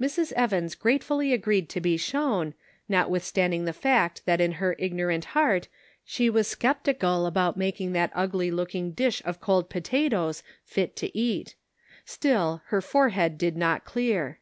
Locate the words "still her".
12.04-12.80